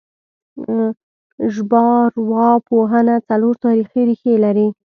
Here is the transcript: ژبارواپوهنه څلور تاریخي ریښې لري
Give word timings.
ژبارواپوهنه 1.53 3.15
څلور 3.29 3.55
تاریخي 3.65 4.01
ریښې 4.09 4.33
لري 4.43 4.67